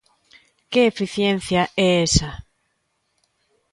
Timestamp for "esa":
2.07-2.31